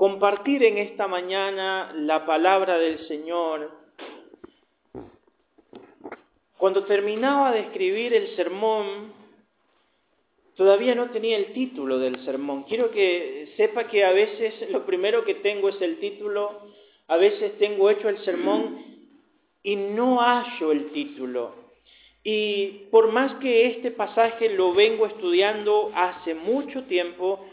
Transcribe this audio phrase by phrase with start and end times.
[0.00, 3.70] compartir en esta mañana la palabra del Señor.
[6.56, 9.12] Cuando terminaba de escribir el sermón,
[10.56, 12.62] todavía no tenía el título del sermón.
[12.62, 16.62] Quiero que sepa que a veces lo primero que tengo es el título,
[17.06, 18.82] a veces tengo hecho el sermón
[19.62, 21.54] y no hallo el título.
[22.24, 27.44] Y por más que este pasaje lo vengo estudiando hace mucho tiempo,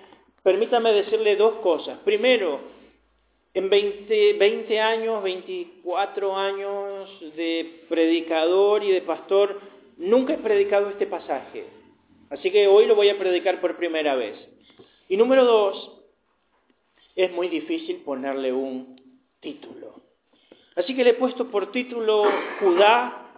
[0.48, 2.00] permítame decirle dos cosas.
[2.05, 2.61] Primero,
[3.54, 9.60] en 20, 20 años, 24 años de predicador y de pastor,
[9.97, 11.65] nunca he predicado este pasaje.
[12.29, 14.38] Así que hoy lo voy a predicar por primera vez.
[15.10, 16.00] Y número dos,
[17.18, 19.02] es muy difícil ponerle un
[19.41, 19.96] título.
[20.77, 22.24] Así que le he puesto por título
[22.61, 23.33] Judá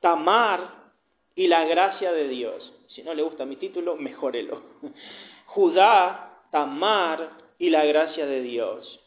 [0.00, 0.92] Tamar
[1.34, 2.70] y la gracia de Dios.
[2.88, 4.62] Si no le gusta mi título, mejórelo.
[5.46, 9.00] Judá, Tamar y la gracia de Dios.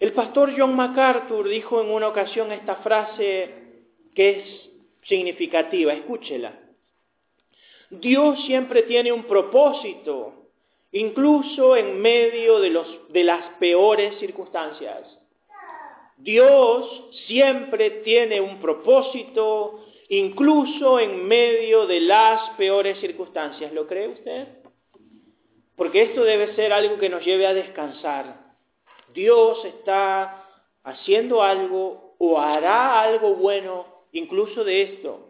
[0.00, 3.54] El pastor John MacArthur dijo en una ocasión esta frase
[4.14, 4.70] que es
[5.04, 6.58] significativa, escúchela.
[7.90, 10.50] Dios siempre tiene un propósito,
[10.92, 15.18] incluso en medio de, de las peores circunstancias.
[16.16, 23.72] Dios siempre tiene un propósito, incluso en medio de las peores circunstancias.
[23.72, 24.63] ¿Lo cree usted?
[25.76, 28.44] Porque esto debe ser algo que nos lleve a descansar.
[29.12, 30.44] Dios está
[30.84, 35.28] haciendo algo o hará algo bueno incluso de esto.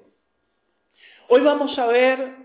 [1.28, 2.36] Hoy vamos a ver,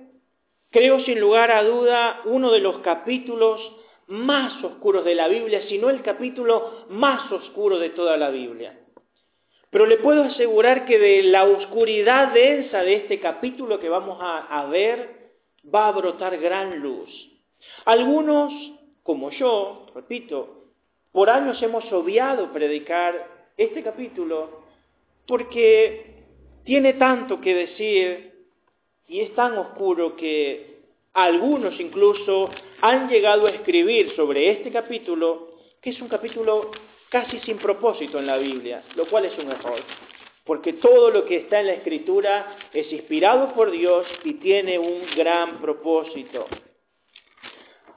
[0.70, 3.61] creo sin lugar a duda, uno de los capítulos
[4.08, 8.80] más oscuros de la Biblia, si no el capítulo más oscuro de toda la Biblia.
[9.70, 14.61] Pero le puedo asegurar que de la oscuridad densa de este capítulo que vamos a,
[14.61, 15.31] a ver,
[15.73, 17.28] va a brotar gran luz.
[17.90, 18.54] Algunos,
[19.02, 20.66] como yo, repito,
[21.12, 24.62] por años hemos obviado predicar este capítulo
[25.28, 26.23] porque
[26.66, 28.45] tiene tanto que decir
[29.08, 30.82] y es tan oscuro que
[31.14, 36.70] algunos incluso han llegado a escribir sobre este capítulo que es un capítulo
[37.10, 39.82] casi sin propósito en la Biblia, lo cual es un error,
[40.44, 45.08] porque todo lo que está en la Escritura es inspirado por Dios y tiene un
[45.16, 46.45] gran propósito.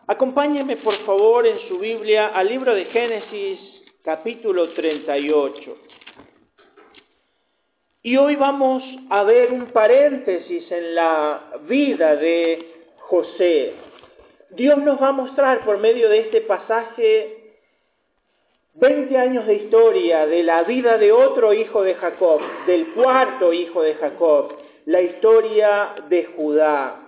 [0.06, 3.60] Acompáñeme por favor en su Biblia al libro de Génesis
[4.02, 5.76] capítulo 38.
[8.02, 12.66] Y hoy vamos a ver un paréntesis en la vida de
[12.98, 13.74] José.
[14.50, 17.54] Dios nos va a mostrar por medio de este pasaje
[18.74, 23.82] 20 años de historia de la vida de otro hijo de Jacob, del cuarto hijo
[23.82, 24.52] de Jacob,
[24.84, 27.01] la historia de Judá.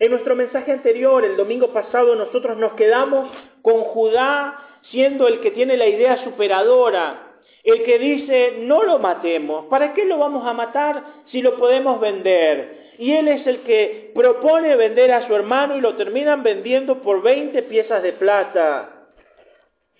[0.00, 3.30] En nuestro mensaje anterior, el domingo pasado, nosotros nos quedamos
[3.60, 4.58] con Judá
[4.90, 7.34] siendo el que tiene la idea superadora,
[7.64, 12.00] el que dice, no lo matemos, ¿para qué lo vamos a matar si lo podemos
[12.00, 12.94] vender?
[12.96, 17.20] Y él es el que propone vender a su hermano y lo terminan vendiendo por
[17.20, 19.06] 20 piezas de plata.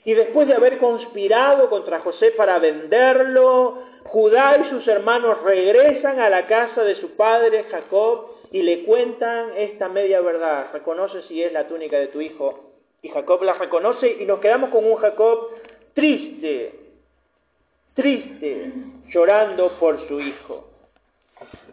[0.07, 6.31] Y después de haber conspirado contra José para venderlo, Judá y sus hermanos regresan a
[6.31, 10.71] la casa de su padre Jacob y le cuentan esta media verdad.
[10.73, 12.73] Reconoce si es la túnica de tu hijo.
[13.03, 15.49] Y Jacob la reconoce y nos quedamos con un Jacob
[15.95, 16.73] triste,
[17.95, 18.73] triste,
[19.09, 20.69] llorando por su hijo.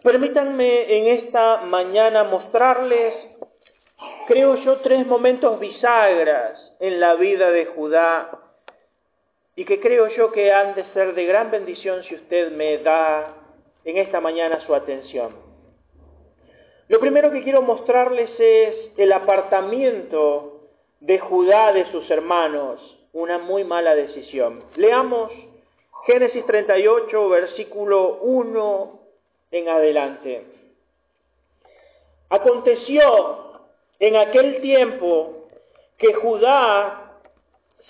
[0.02, 3.14] Permítanme en esta mañana mostrarles,
[4.26, 8.30] creo yo, tres momentos bisagras en la vida de Judá
[9.56, 13.34] y que creo yo que han de ser de gran bendición si usted me da
[13.84, 15.47] en esta mañana su atención.
[16.88, 20.62] Lo primero que quiero mostrarles es el apartamiento
[21.00, 22.80] de Judá de sus hermanos,
[23.12, 24.64] una muy mala decisión.
[24.76, 25.30] Leamos
[26.06, 29.00] Génesis 38, versículo 1
[29.50, 30.46] en adelante.
[32.30, 33.60] Aconteció
[33.98, 35.48] en aquel tiempo
[35.98, 37.20] que Judá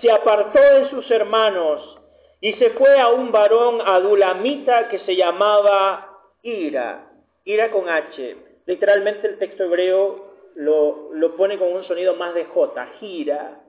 [0.00, 1.98] se apartó de sus hermanos
[2.40, 7.12] y se fue a un varón adulamita que se llamaba Ira,
[7.44, 8.47] Ira con H.
[8.68, 10.26] Literalmente el texto hebreo
[10.56, 13.62] lo, lo pone con un sonido más de J, gira,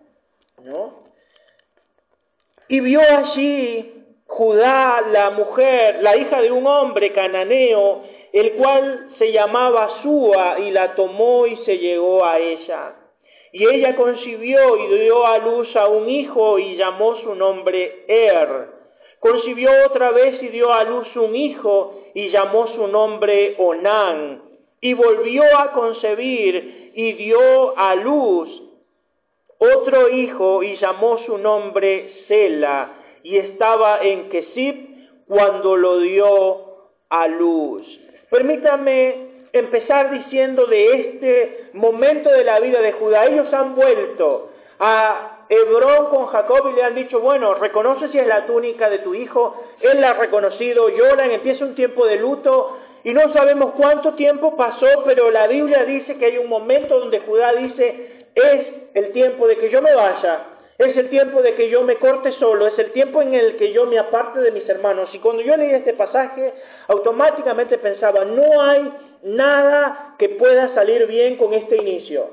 [0.61, 1.05] ¿no?
[2.67, 3.93] Y vio allí
[4.27, 8.03] Judá, la mujer, la hija de un hombre cananeo,
[8.33, 12.95] el cual se llamaba Súa, y la tomó y se llegó a ella.
[13.53, 18.67] Y ella concibió y dio a luz a un hijo y llamó su nombre Er.
[19.21, 24.48] Concibió otra vez y dio a luz un hijo y llamó su nombre Onán.
[24.81, 28.49] Y volvió a concebir y dio a luz
[29.59, 32.91] otro hijo y llamó su nombre Sela
[33.23, 34.87] y estaba en Kesib
[35.27, 36.65] cuando lo dio
[37.09, 37.85] a luz.
[38.29, 43.25] Permítame empezar diciendo de este momento de la vida de Judá.
[43.25, 48.27] Ellos han vuelto a Hebrón con Jacob y le han dicho, bueno, reconoce si es
[48.27, 49.61] la túnica de tu hijo.
[49.81, 54.55] Él la ha reconocido, lloran, empieza un tiempo de luto y no sabemos cuánto tiempo
[54.55, 59.47] pasó, pero la Biblia dice que hay un momento donde Judá dice, es el tiempo
[59.47, 60.45] de que yo me vaya,
[60.77, 63.73] es el tiempo de que yo me corte solo, es el tiempo en el que
[63.73, 65.09] yo me aparte de mis hermanos.
[65.13, 66.53] Y cuando yo leí este pasaje,
[66.87, 68.91] automáticamente pensaba, no hay
[69.23, 72.29] nada que pueda salir bien con este inicio.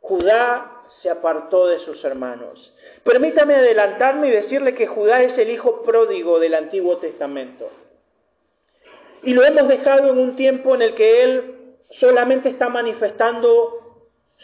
[0.00, 2.72] Judá se apartó de sus hermanos.
[3.02, 7.70] Permítame adelantarme y decirle que Judá es el hijo pródigo del Antiguo Testamento.
[9.24, 11.54] Y lo hemos dejado en un tiempo en el que él
[12.00, 13.84] solamente está manifestando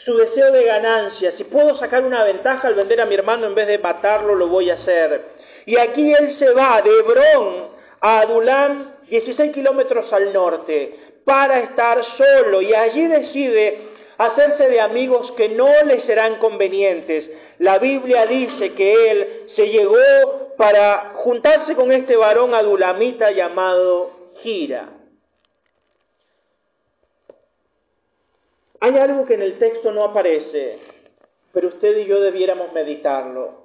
[0.04, 1.32] su deseo de ganancia.
[1.36, 4.48] Si puedo sacar una ventaja al vender a mi hermano en vez de matarlo, lo
[4.48, 5.22] voy a hacer.
[5.66, 7.68] Y aquí él se va de Hebrón
[8.00, 10.94] a Adulam, 16 kilómetros al norte,
[11.24, 12.62] para estar solo.
[12.62, 17.28] Y allí decide hacerse de amigos que no le serán convenientes.
[17.58, 24.88] La Biblia dice que él se llegó para juntarse con este varón adulamita llamado Gira.
[28.80, 30.78] Hay algo que en el texto no aparece,
[31.52, 33.60] pero usted y yo debiéramos meditarlo.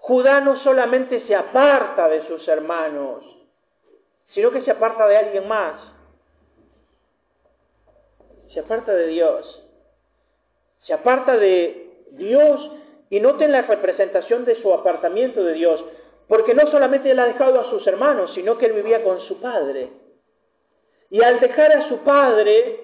[0.00, 3.24] Judá no solamente se aparta de sus hermanos,
[4.30, 5.80] sino que se aparta de alguien más.
[8.52, 9.62] Se aparta de Dios.
[10.82, 12.70] Se aparta de Dios
[13.08, 15.84] y noten la representación de su apartamiento de Dios,
[16.28, 19.40] porque no solamente él ha dejado a sus hermanos, sino que él vivía con su
[19.40, 19.90] padre.
[21.10, 22.80] Y al dejar a su padre,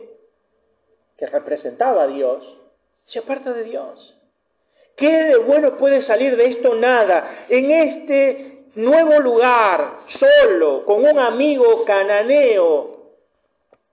[1.16, 2.44] que representaba a Dios,
[3.06, 4.14] se aparta de Dios.
[4.96, 6.74] ¿Qué de bueno puede salir de esto?
[6.74, 7.46] Nada.
[7.48, 12.96] En este nuevo lugar, solo, con un amigo cananeo,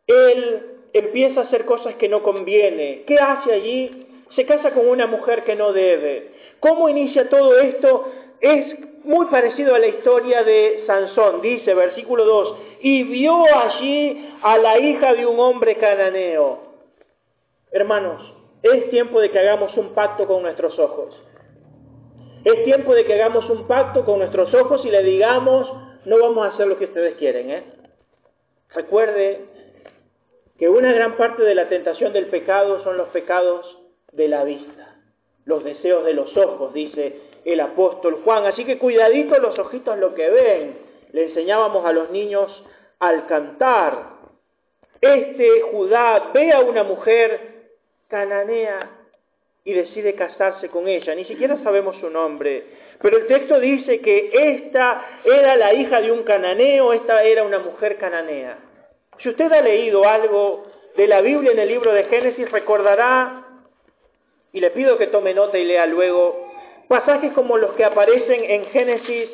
[0.08, 3.04] él empieza a hacer cosas que no conviene.
[3.06, 4.08] ¿Qué hace allí?
[4.36, 6.32] Se casa con una mujer que no debe.
[6.60, 8.12] ¿Cómo inicia todo esto?
[8.44, 14.58] Es muy parecido a la historia de Sansón, dice versículo 2, y vio allí a
[14.58, 16.60] la hija de un hombre cananeo.
[17.72, 21.16] Hermanos, es tiempo de que hagamos un pacto con nuestros ojos.
[22.44, 25.72] Es tiempo de que hagamos un pacto con nuestros ojos y le digamos,
[26.04, 27.50] no vamos a hacer lo que ustedes quieren.
[27.50, 27.64] ¿eh?
[28.76, 29.46] Recuerde
[30.60, 33.80] que una gran parte de la tentación del pecado son los pecados
[34.12, 34.93] de la vista,
[35.46, 38.46] los deseos de los ojos, dice el apóstol Juan.
[38.46, 40.78] Así que cuidadito los ojitos lo que ven.
[41.12, 42.52] Le enseñábamos a los niños
[43.00, 44.14] al cantar.
[45.02, 47.68] Este Judá ve a una mujer
[48.08, 48.90] cananea
[49.66, 51.14] y decide casarse con ella.
[51.16, 52.64] Ni siquiera sabemos su nombre.
[53.02, 57.60] Pero el texto dice que esta era la hija de un cananeo, esta era una
[57.60, 58.58] mujer cananea.
[59.20, 63.43] Si usted ha leído algo de la Biblia en el libro de Génesis, recordará,
[64.54, 66.52] y le pido que tome nota y lea luego,
[66.88, 69.30] pasajes como los que aparecen en Génesis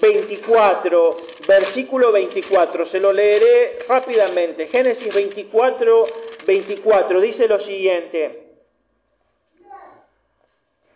[0.00, 1.16] 24,
[1.46, 2.88] versículo 24.
[2.88, 4.66] Se lo leeré rápidamente.
[4.66, 6.06] Génesis 24,
[6.44, 8.48] 24 dice lo siguiente.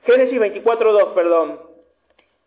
[0.04, 1.60] Génesis 24, 2, perdón.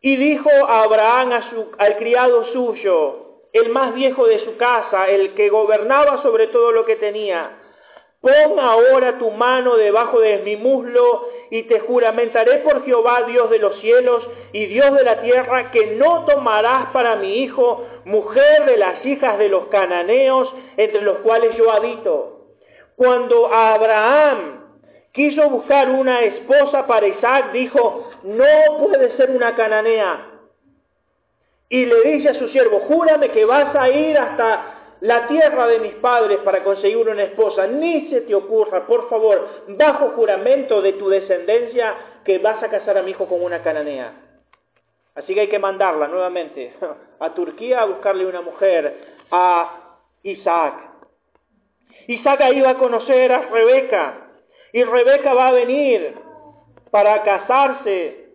[0.01, 1.31] Y dijo a Abraham
[1.77, 6.85] al criado suyo, el más viejo de su casa, el que gobernaba sobre todo lo
[6.85, 7.60] que tenía,
[8.21, 13.57] Pon ahora tu mano debajo de mi muslo y te juramentaré por Jehová, Dios de
[13.57, 18.77] los cielos y Dios de la tierra, que no tomarás para mi hijo mujer de
[18.77, 22.45] las hijas de los cananeos entre los cuales yo habito.
[22.95, 24.65] Cuando Abraham
[25.11, 30.27] quiso buscar una esposa para Isaac, dijo, no puede ser una cananea.
[31.69, 35.79] Y le dice a su siervo, júrame que vas a ir hasta la tierra de
[35.79, 40.93] mis padres para conseguir una esposa, ni se te ocurra, por favor, bajo juramento de
[40.93, 44.13] tu descendencia, que vas a casar a mi hijo con una cananea.
[45.15, 46.73] Así que hay que mandarla nuevamente
[47.19, 48.95] a Turquía a buscarle una mujer,
[49.31, 50.75] a Isaac.
[52.07, 54.27] Isaac iba a conocer a Rebeca
[54.71, 56.15] y Rebeca va a venir
[56.91, 58.29] para casarse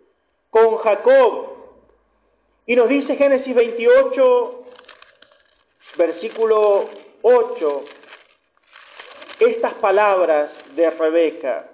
[0.49, 1.47] con Jacob.
[2.65, 4.65] Y nos dice Génesis 28,
[5.97, 6.89] versículo
[7.21, 7.83] 8,
[9.39, 11.71] estas palabras de Rebeca.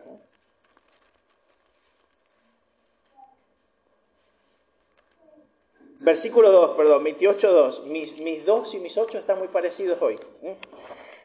[5.99, 7.85] Versículo 2, perdón, 28, 2.
[7.85, 10.19] Mis, mis 2 y mis 8 están muy parecidos hoy.
[10.41, 10.57] ¿eh?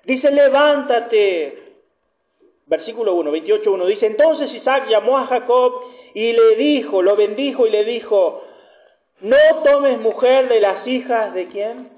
[0.05, 1.65] Dice, levántate.
[2.67, 3.87] Versículo 1, 28, 1.
[3.87, 5.83] Dice, entonces Isaac llamó a Jacob
[6.15, 8.45] y le dijo, lo bendijo y le dijo,
[9.21, 11.98] no tomes mujer de las hijas de quién?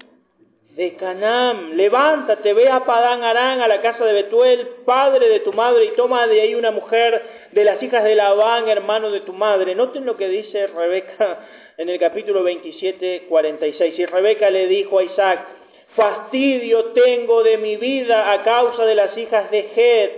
[0.75, 1.75] De Canaán.
[1.75, 5.95] Levántate, ve a Padán Arán, a la casa de Betuel, padre de tu madre, y
[5.95, 9.75] toma de ahí una mujer de las hijas de Labán, hermano de tu madre.
[9.75, 11.39] Noten lo que dice Rebeca
[11.77, 13.99] en el capítulo 27, 46.
[13.99, 15.45] Y Rebeca le dijo a Isaac,
[15.95, 20.11] fastidio tengo de mi vida a causa de las hijas de Het.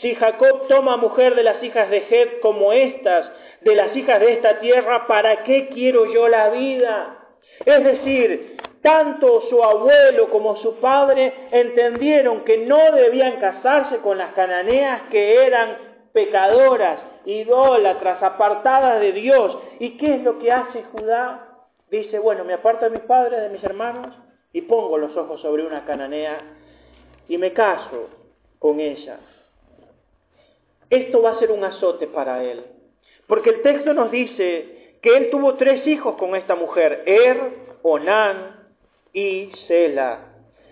[0.00, 4.32] Si Jacob toma mujer de las hijas de Het como estas, de las hijas de
[4.32, 7.18] esta tierra, ¿para qué quiero yo la vida?
[7.64, 14.34] Es decir, tanto su abuelo como su padre entendieron que no debían casarse con las
[14.34, 15.78] cananeas que eran
[16.12, 19.56] pecadoras, idólatras, apartadas de Dios.
[19.80, 21.48] ¿Y qué es lo que hace Judá?
[21.90, 24.14] Dice, bueno, me aparto de mis padres, de mis hermanos,
[24.52, 26.42] y pongo los ojos sobre una cananea
[27.26, 28.10] y me caso
[28.58, 29.18] con ella.
[30.90, 32.62] Esto va a ser un azote para él,
[33.26, 38.63] porque el texto nos dice que él tuvo tres hijos con esta mujer, Er, Onán
[39.14, 40.18] y Sela.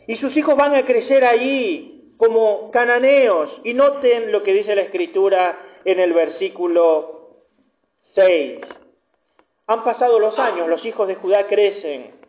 [0.07, 3.51] Y sus hijos van a crecer allí como cananeos.
[3.65, 7.31] Y noten lo que dice la escritura en el versículo
[8.15, 8.61] 6.
[9.69, 12.21] Han pasado los años, los hijos de Judá crecen.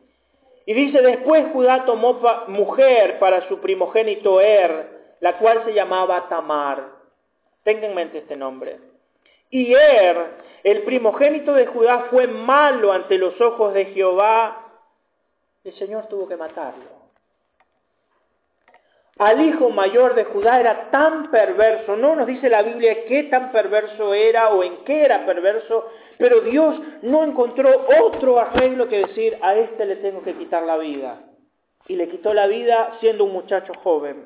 [0.65, 6.86] Y dice, después Judá tomó mujer para su primogénito Er, la cual se llamaba Tamar.
[7.63, 8.79] Tenga en mente este nombre.
[9.50, 10.17] Y Er,
[10.63, 14.62] el primogénito de Judá, fue malo ante los ojos de Jehová.
[15.63, 17.03] El Señor tuvo que matarlo.
[19.20, 23.51] Al hijo mayor de Judá era tan perverso, no nos dice la Biblia qué tan
[23.51, 29.38] perverso era o en qué era perverso, pero Dios no encontró otro arreglo que decir,
[29.41, 31.22] a este le tengo que quitar la vida.
[31.88, 34.25] Y le quitó la vida siendo un muchacho joven.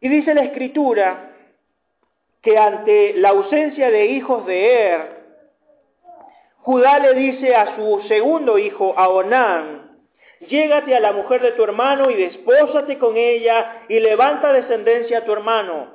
[0.00, 1.32] Y dice la escritura
[2.40, 5.21] que ante la ausencia de hijos de Er,
[6.62, 9.98] Judá le dice a su segundo hijo, a Onán,
[10.46, 15.24] llégate a la mujer de tu hermano y despósate con ella y levanta descendencia a
[15.24, 15.88] tu hermano.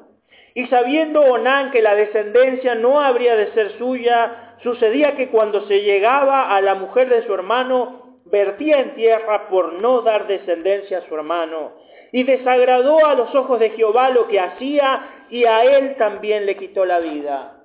[0.56, 5.84] Y sabiendo Onán que la descendencia no habría de ser suya, sucedía que cuando se
[5.84, 11.08] llegaba a la mujer de su hermano, vertía en tierra por no dar descendencia a
[11.08, 11.76] su hermano.
[12.12, 16.58] Y desagradó a los ojos de Jehová lo que hacía y a él también le
[16.58, 17.57] quitó la vida.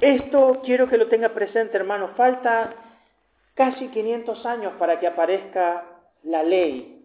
[0.00, 2.10] Esto quiero que lo tenga presente, hermano.
[2.16, 2.74] Falta
[3.54, 5.84] casi 500 años para que aparezca
[6.22, 6.96] la ley.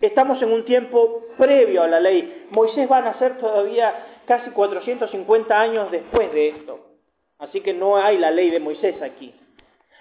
[0.00, 2.46] Estamos en un tiempo previo a la ley.
[2.50, 6.86] Moisés va a nacer todavía casi 450 años después de esto.
[7.38, 9.34] Así que no hay la ley de Moisés aquí.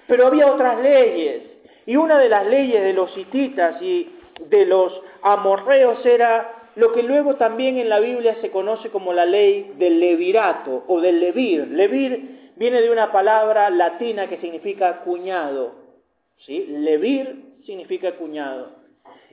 [0.08, 1.44] Pero había otras leyes.
[1.86, 4.14] Y una de las leyes de los hititas y
[4.50, 9.26] de los amorreos era lo que luego también en la Biblia se conoce como la
[9.26, 11.68] ley del levirato o del levir.
[11.70, 15.74] Levir viene de una palabra latina que significa cuñado.
[16.48, 18.76] Levir significa cuñado.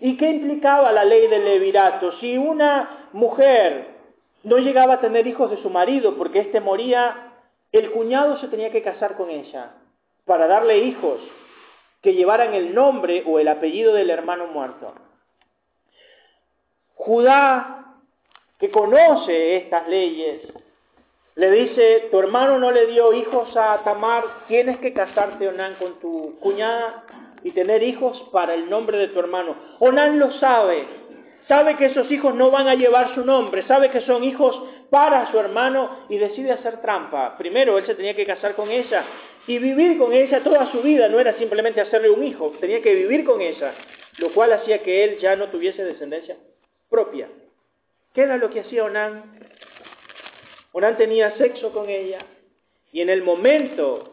[0.00, 2.12] ¿Y qué implicaba la ley del levirato?
[2.18, 3.88] Si una mujer
[4.42, 7.30] no llegaba a tener hijos de su marido porque éste moría,
[7.72, 9.72] el cuñado se tenía que casar con ella
[10.24, 11.20] para darle hijos
[12.00, 14.94] que llevaran el nombre o el apellido del hermano muerto.
[16.94, 17.84] Judá,
[18.58, 20.40] que conoce estas leyes,
[21.36, 25.98] le dice, tu hermano no le dio hijos a Tamar, tienes que casarte, Onán, con
[25.98, 27.04] tu cuñada
[27.42, 29.56] y tener hijos para el nombre de tu hermano.
[29.80, 30.86] Onán lo sabe,
[31.48, 35.30] sabe que esos hijos no van a llevar su nombre, sabe que son hijos para
[35.32, 37.36] su hermano y decide hacer trampa.
[37.36, 39.04] Primero, él se tenía que casar con ella
[39.48, 42.94] y vivir con ella toda su vida, no era simplemente hacerle un hijo, tenía que
[42.94, 43.74] vivir con ella,
[44.18, 46.36] lo cual hacía que él ya no tuviese descendencia
[46.94, 47.28] propia.
[48.14, 49.40] ¿Qué era lo que hacía Onán?
[50.70, 52.20] Onán tenía sexo con ella
[52.92, 54.12] y en el momento,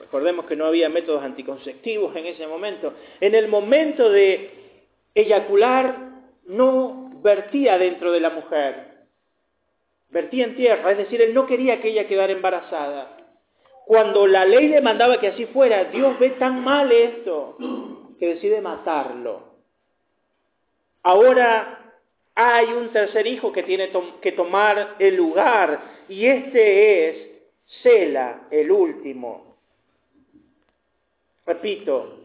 [0.00, 4.50] recordemos que no había métodos anticonceptivos en ese momento, en el momento de
[5.14, 5.98] eyacular
[6.46, 9.04] no vertía dentro de la mujer,
[10.08, 13.18] vertía en tierra, es decir, él no quería que ella quedara embarazada.
[13.84, 17.58] Cuando la ley le mandaba que así fuera, Dios ve tan mal esto
[18.18, 19.42] que decide matarlo.
[21.02, 21.83] Ahora
[22.34, 27.30] hay un tercer hijo que tiene que tomar el lugar y este es
[27.82, 29.56] Sela, el último.
[31.46, 32.18] Repito,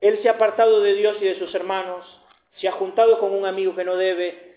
[0.00, 2.04] él se ha apartado de Dios y de sus hermanos,
[2.56, 4.50] se ha juntado con un amigo que no debe,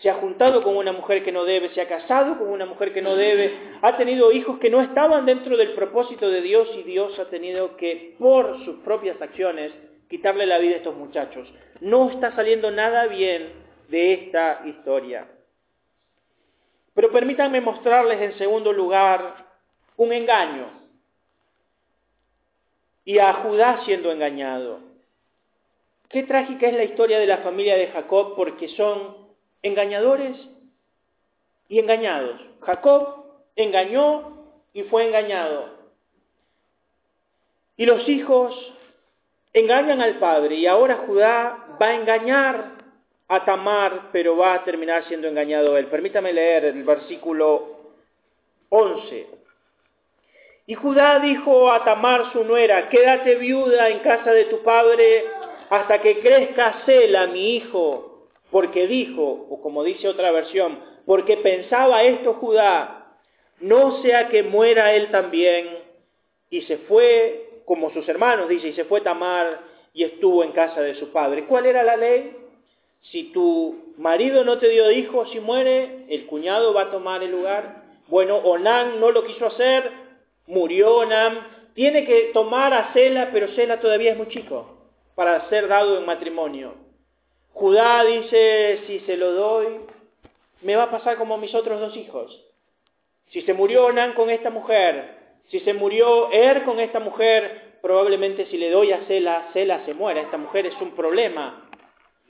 [0.00, 2.92] se ha juntado con una mujer que no debe, se ha casado con una mujer
[2.92, 6.82] que no debe, ha tenido hijos que no estaban dentro del propósito de Dios y
[6.82, 9.72] Dios ha tenido que, por sus propias acciones,
[10.08, 11.52] quitarle la vida a estos muchachos.
[11.80, 15.26] No está saliendo nada bien de esta historia.
[16.94, 19.46] Pero permítanme mostrarles en segundo lugar
[19.96, 20.66] un engaño.
[23.04, 24.80] Y a Judá siendo engañado.
[26.08, 29.28] Qué trágica es la historia de la familia de Jacob porque son
[29.62, 30.36] engañadores
[31.68, 32.40] y engañados.
[32.62, 33.24] Jacob
[33.56, 35.76] engañó y fue engañado.
[37.76, 38.54] Y los hijos
[39.52, 42.77] engañan al padre y ahora Judá va a engañar
[43.28, 45.86] a Tamar, pero va a terminar siendo engañado él.
[45.86, 47.78] Permítame leer el versículo
[48.70, 49.26] 11.
[50.66, 55.24] Y Judá dijo a Tamar su nuera, quédate viuda en casa de tu padre
[55.70, 62.02] hasta que crezca Sela, mi hijo, porque dijo, o como dice otra versión, porque pensaba
[62.02, 63.14] esto Judá,
[63.60, 65.78] no sea que muera él también,
[66.50, 69.60] y se fue, como sus hermanos, dice, y se fue Tamar
[69.92, 71.44] y estuvo en casa de su padre.
[71.44, 72.36] ¿Cuál era la ley?
[73.10, 77.30] Si tu marido no te dio hijos y muere, el cuñado va a tomar el
[77.30, 77.84] lugar.
[78.08, 79.90] Bueno, Onán no lo quiso hacer,
[80.46, 84.78] murió Onán, tiene que tomar a Sela, pero Sela todavía es muy chico
[85.14, 86.74] para ser dado en matrimonio.
[87.52, 89.80] Judá dice, si se lo doy,
[90.62, 92.44] me va a pasar como mis otros dos hijos.
[93.30, 95.16] Si se murió Onán con esta mujer,
[95.50, 99.94] si se murió Er con esta mujer, probablemente si le doy a Sela, Sela se
[99.94, 100.20] muera.
[100.20, 101.67] Esta mujer es un problema.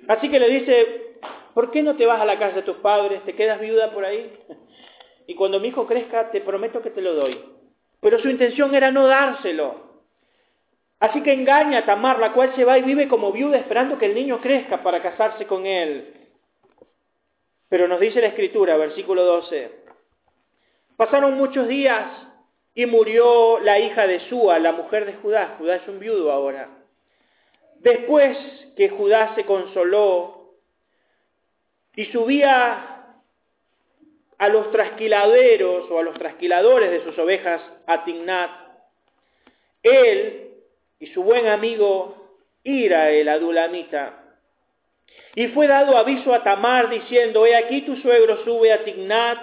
[0.06, 1.18] Así que le dice,
[1.54, 3.24] ¿por qué no te vas a la casa de tus padres?
[3.24, 4.32] ¿Te quedas viuda por ahí?
[5.26, 7.38] Y cuando mi hijo crezca, te prometo que te lo doy.
[8.00, 9.88] Pero su intención era no dárselo.
[11.00, 14.06] Así que engaña a Tamar, la cual se va y vive como viuda esperando que
[14.06, 16.14] el niño crezca para casarse con él.
[17.68, 19.70] Pero nos dice la escritura, versículo 12.
[20.96, 22.10] Pasaron muchos días
[22.74, 25.56] y murió la hija de Súa, la mujer de Judá.
[25.58, 26.77] Judá es un viudo ahora.
[27.80, 28.36] Después
[28.76, 30.54] que Judá se consoló
[31.94, 33.14] y subía
[34.38, 38.50] a los trasquiladeros o a los trasquiladores de sus ovejas a Tignat,
[39.82, 40.50] él
[41.00, 42.14] y su buen amigo
[42.64, 44.24] Ira el adulamita.
[45.34, 49.38] Y fue dado aviso a Tamar diciendo, he aquí tu suegro sube a Tignat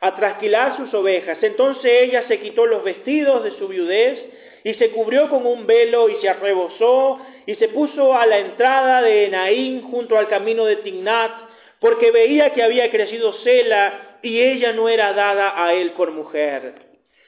[0.00, 1.38] a trasquilar sus ovejas.
[1.42, 4.20] Entonces ella se quitó los vestidos de su viudez
[4.64, 9.02] y se cubrió con un velo y se arrebozó y se puso a la entrada
[9.02, 11.32] de Enaín junto al camino de Tignat
[11.80, 16.74] porque veía que había crecido Sela y ella no era dada a él por mujer.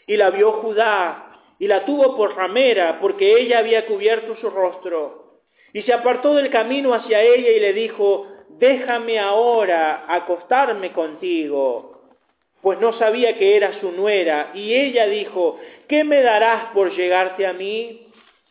[0.07, 5.41] Y la vio Judá y la tuvo por ramera, porque ella había cubierto su rostro.
[5.73, 12.03] Y se apartó del camino hacia ella y le dijo, déjame ahora acostarme contigo,
[12.63, 14.51] pues no sabía que era su nuera.
[14.55, 18.04] Y ella dijo, ¿qué me darás por llegarte a mí?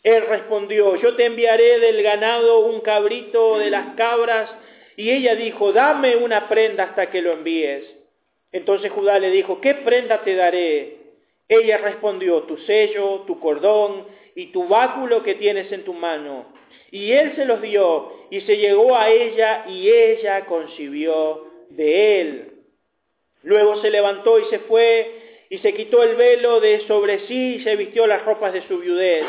[0.04, 4.52] Él respondió, yo te enviaré del ganado un cabrito de las cabras.
[4.98, 7.86] Y ella dijo, dame una prenda hasta que lo envíes.
[8.52, 10.98] Entonces Judá le dijo, ¿qué prenda te daré?
[11.48, 16.54] Ella respondió, tu sello, tu cordón y tu báculo que tienes en tu mano.
[16.92, 22.52] Y él se los dio y se llegó a ella y ella concibió de él.
[23.42, 25.22] Luego se levantó y se fue
[25.54, 28.80] y se quitó el velo de sobre sí y se vistió las ropas de su
[28.80, 29.24] viudez.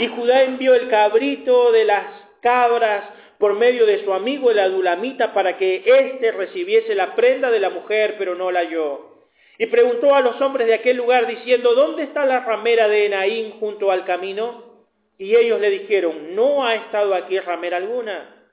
[0.00, 2.04] Y Judá envió el cabrito de las
[2.42, 3.04] cabras
[3.38, 7.70] por medio de su amigo el adulamita para que éste recibiese la prenda de la
[7.70, 9.12] mujer, pero no la halló.
[9.56, 13.52] Y preguntó a los hombres de aquel lugar diciendo, ¿dónde está la ramera de Enaín
[13.52, 14.84] junto al camino?
[15.16, 18.46] Y ellos le dijeron, no ha estado aquí ramera alguna.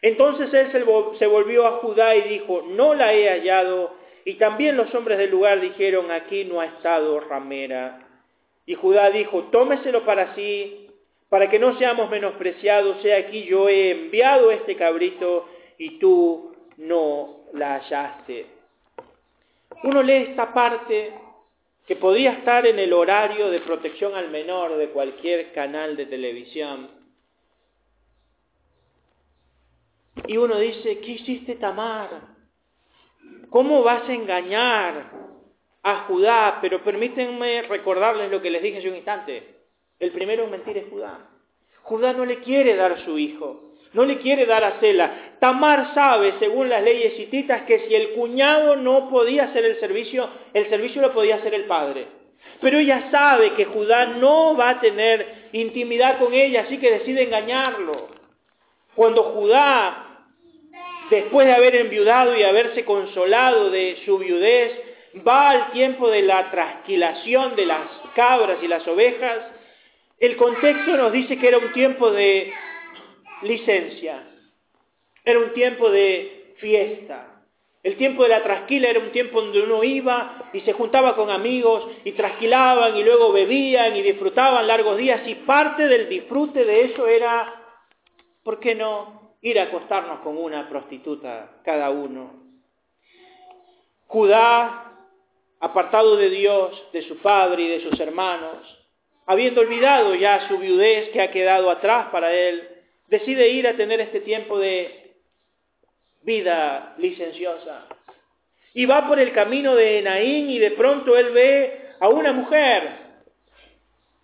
[0.00, 0.72] Entonces él
[1.18, 4.00] se volvió a Judá y dijo, no la he hallado.
[4.24, 8.06] Y también los hombres del lugar dijeron, aquí no ha estado ramera.
[8.66, 10.88] Y Judá dijo, tómeselo para sí,
[11.28, 17.46] para que no seamos menospreciados, sea aquí yo he enviado este cabrito y tú no
[17.54, 18.46] la hallaste.
[19.82, 21.14] Uno lee esta parte
[21.86, 26.90] que podía estar en el horario de protección al menor de cualquier canal de televisión.
[30.26, 32.31] Y uno dice, ¿qué hiciste Tamar?
[33.50, 35.10] ¿Cómo vas a engañar
[35.82, 36.58] a Judá?
[36.60, 39.56] Pero permítanme recordarles lo que les dije hace un instante.
[39.98, 41.28] El primero en mentir es Judá.
[41.82, 45.36] Judá no le quiere dar a su hijo no le quiere dar a Cela.
[45.38, 50.28] Tamar sabe, según las leyes hititas, que si el cuñado no podía hacer el servicio,
[50.54, 52.06] el servicio lo podía hacer el padre.
[52.60, 57.24] Pero ella sabe que Judá no va a tener intimidad con ella, así que decide
[57.24, 58.08] engañarlo.
[58.94, 60.11] Cuando Judá,
[61.10, 64.72] después de haber enviudado y haberse consolado de su viudez,
[65.26, 69.38] va al tiempo de la trasquilación de las cabras y las ovejas,
[70.18, 72.52] el contexto nos dice que era un tiempo de
[73.42, 74.22] licencia.
[75.24, 77.28] Era un tiempo de fiesta.
[77.82, 81.30] El tiempo de la trasquila era un tiempo donde uno iba y se juntaba con
[81.30, 86.82] amigos y trasquilaban y luego bebían y disfrutaban largos días y parte del disfrute de
[86.82, 87.52] eso era,
[88.44, 89.21] ¿por qué no?
[89.42, 92.42] Ir a acostarnos con una prostituta cada uno.
[94.06, 94.92] Judá,
[95.60, 98.78] apartado de Dios, de su padre y de sus hermanos,
[99.26, 102.68] habiendo olvidado ya su viudez que ha quedado atrás para él,
[103.08, 105.16] decide ir a tener este tiempo de
[106.22, 107.86] vida licenciosa.
[108.74, 113.02] Y va por el camino de Enaín y de pronto él ve a una mujer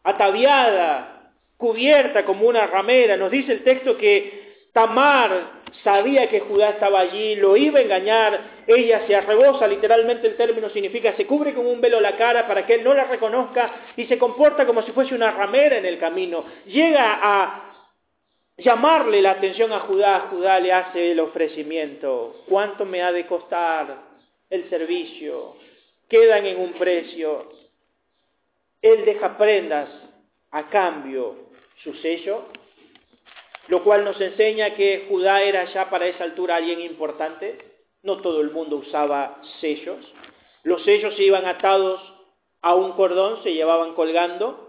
[0.02, 3.16] ataviada, cubierta como una ramera.
[3.16, 4.37] Nos dice el texto que
[4.78, 10.36] Tamar sabía que Judá estaba allí, lo iba a engañar, ella se arrebosa, literalmente el
[10.36, 13.72] término significa se cubre con un velo la cara para que él no la reconozca
[13.96, 16.44] y se comporta como si fuese una ramera en el camino.
[16.66, 17.72] Llega a
[18.56, 22.44] llamarle la atención a Judá, Judá le hace el ofrecimiento.
[22.48, 23.96] ¿Cuánto me ha de costar
[24.48, 25.56] el servicio?
[26.08, 27.50] Quedan en un precio.
[28.80, 29.88] Él deja prendas
[30.52, 31.48] a cambio
[31.82, 32.44] su sello,
[33.68, 37.58] lo cual nos enseña que Judá era ya para esa altura alguien importante.
[38.02, 40.04] No todo el mundo usaba sellos.
[40.62, 42.00] Los sellos se iban atados
[42.62, 44.68] a un cordón, se llevaban colgando,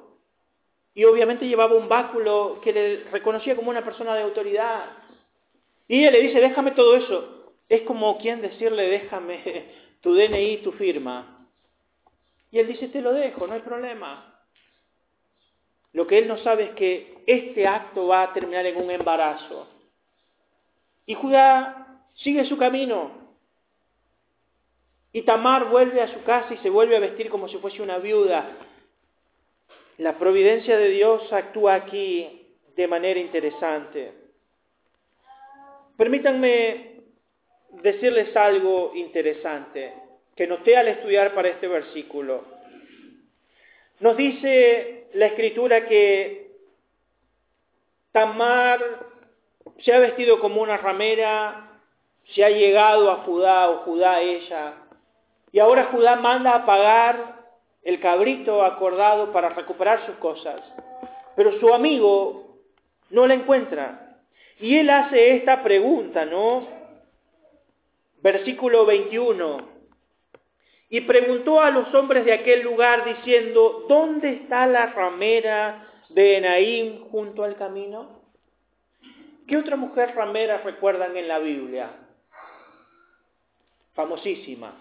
[0.93, 4.85] y obviamente llevaba un báculo que le reconocía como una persona de autoridad.
[5.87, 7.53] Y ella le dice, déjame todo eso.
[7.69, 9.65] Es como quien decirle, déjame
[10.01, 11.47] tu DNI tu firma.
[12.51, 14.28] Y él dice, te lo dejo, no hay problema.
[15.93, 19.67] Lo que él no sabe es que este acto va a terminar en un embarazo.
[21.05, 23.11] Y Judá sigue su camino.
[25.11, 27.97] Y Tamar vuelve a su casa y se vuelve a vestir como si fuese una
[27.97, 28.57] viuda.
[29.97, 34.13] La providencia de Dios actúa aquí de manera interesante.
[35.97, 37.01] Permítanme
[37.81, 39.93] decirles algo interesante
[40.35, 42.45] que noté al estudiar para este versículo.
[43.99, 46.51] Nos dice la escritura que
[48.11, 48.79] Tamar
[49.79, 51.79] se ha vestido como una ramera,
[52.33, 54.73] se ha llegado a Judá o Judá a ella,
[55.51, 57.39] y ahora Judá manda a pagar
[57.83, 60.61] el cabrito acordado para recuperar sus cosas.
[61.35, 62.57] Pero su amigo
[63.09, 64.17] no la encuentra.
[64.59, 66.67] Y él hace esta pregunta, ¿no?
[68.21, 69.78] Versículo 21.
[70.89, 77.09] Y preguntó a los hombres de aquel lugar diciendo, ¿dónde está la ramera de Enaim
[77.11, 78.23] junto al camino?
[79.47, 81.91] ¿Qué otra mujer ramera recuerdan en la Biblia?
[83.93, 84.73] Famosísima.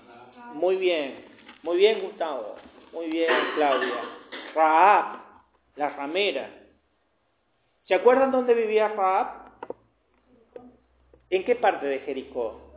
[0.54, 1.24] Muy bien,
[1.62, 2.56] muy bien Gustavo.
[2.92, 4.00] Muy bien, Claudia.
[4.54, 5.20] Raab,
[5.76, 6.48] la ramera.
[7.84, 9.50] ¿Se acuerdan dónde vivía Raab?
[11.30, 12.67] ¿En qué parte de Jericó?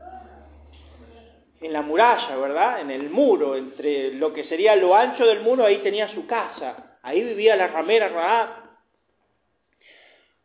[1.61, 2.81] En la muralla, ¿verdad?
[2.81, 6.97] En el muro, entre lo que sería lo ancho del muro, ahí tenía su casa.
[7.03, 8.49] Ahí vivía la ramera Raab.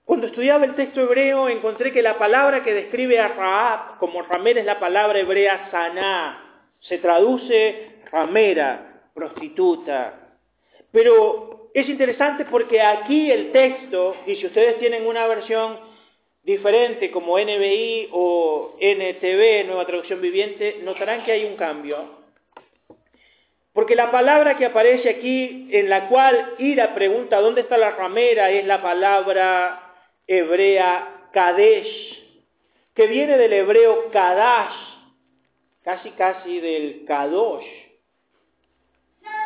[0.05, 4.61] Cuando estudiaba el texto hebreo encontré que la palabra que describe a Raab como ramera
[4.61, 6.65] es la palabra hebrea saná.
[6.81, 10.37] Se traduce ramera prostituta.
[10.93, 15.79] Pero es interesante porque aquí el texto, y si ustedes tienen una versión
[16.47, 22.25] diferente como NBI o NTV, Nueva Traducción Viviente, notarán que hay un cambio.
[23.73, 28.51] Porque la palabra que aparece aquí, en la cual Ira pregunta dónde está la ramera,
[28.51, 29.93] es la palabra
[30.27, 32.25] hebrea Kadesh,
[32.95, 34.77] que viene del hebreo Kadash,
[35.83, 37.67] casi casi del Kadosh,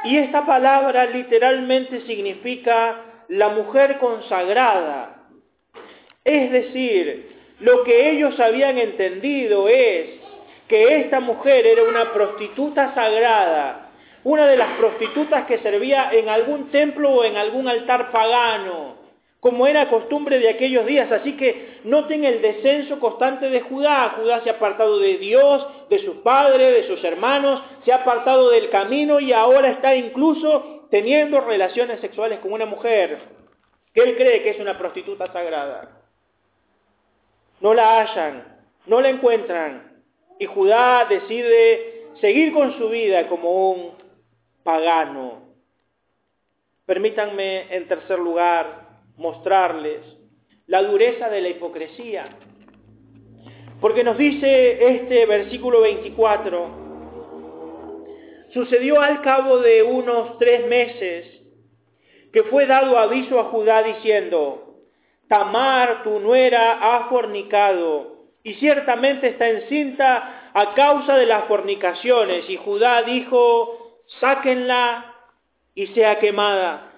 [0.05, 5.20] y esta palabra literalmente significa la mujer consagrada.
[6.25, 7.31] Es decir,
[7.61, 10.21] lo que ellos habían entendido es
[10.69, 13.91] que esta mujer era una prostituta sagrada,
[14.23, 18.97] una de las prostitutas que servía en algún templo o en algún altar pagano,
[19.41, 21.11] como era costumbre de aquellos días.
[21.11, 24.15] Así que noten el descenso constante de Judá.
[24.21, 28.51] Judá se ha apartado de Dios, de sus padres, de sus hermanos, se ha apartado
[28.51, 33.19] del camino y ahora está incluso teniendo relaciones sexuales con una mujer
[33.95, 36.00] que él cree que es una prostituta sagrada.
[37.61, 38.45] No la hallan,
[38.87, 40.03] no la encuentran
[40.39, 43.93] y Judá decide seguir con su vida como un
[44.65, 45.55] pagano.
[46.87, 50.01] Permítanme en tercer lugar mostrarles
[50.67, 52.29] la dureza de la hipocresía.
[53.81, 56.81] Porque nos dice este versículo 24,
[58.53, 61.27] sucedió al cabo de unos tres meses
[62.33, 64.70] que fue dado aviso a Judá diciendo,
[65.31, 72.51] Tamar, tu nuera, ha fornicado y ciertamente está encinta a causa de las fornicaciones.
[72.51, 75.15] Y Judá dijo, sáquenla
[75.77, 76.93] y sea quemada.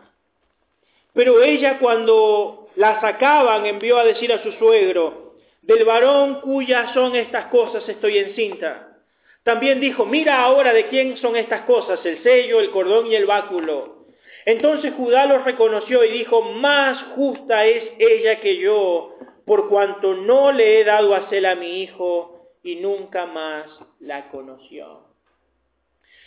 [1.12, 7.14] Pero ella cuando la sacaban envió a decir a su suegro, del varón cuyas son
[7.14, 8.96] estas cosas estoy encinta.
[9.42, 13.26] También dijo, mira ahora de quién son estas cosas, el sello, el cordón y el
[13.26, 14.01] báculo.
[14.44, 20.52] Entonces Judá los reconoció y dijo, más justa es ella que yo, por cuanto no
[20.52, 23.66] le he dado a cel a mi hijo y nunca más
[24.00, 25.06] la conoció.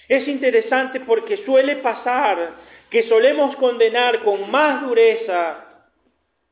[0.08, 2.56] Es interesante porque suele pasar
[2.90, 5.88] que solemos condenar con más dureza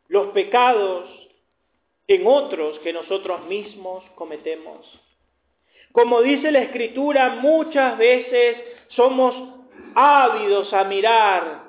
[0.08, 1.10] los pecados
[2.08, 4.86] en otros que nosotros mismos cometemos.
[5.92, 8.58] Como dice la Escritura, muchas veces
[8.90, 9.63] somos
[9.96, 11.64] ávidos a mirar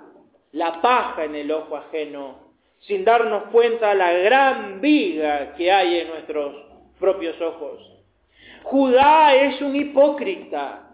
[0.52, 2.36] la paja en el ojo ajeno,
[2.80, 6.54] sin darnos cuenta la gran viga que hay en nuestros
[6.98, 7.90] propios ojos.
[8.62, 10.90] Judá es un hipócrita,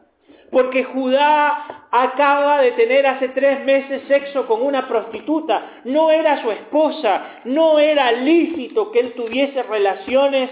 [0.50, 6.50] porque Judá acaba de tener hace tres meses sexo con una prostituta, no era su
[6.50, 10.50] esposa, no era lícito que él tuviese relaciones